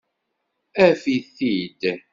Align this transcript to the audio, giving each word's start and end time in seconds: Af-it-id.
Af-it-id. 0.87 1.81